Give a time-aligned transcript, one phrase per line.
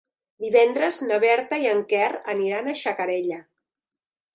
[0.45, 3.43] Divendres na Berta i en Quer aniran a Xacarella.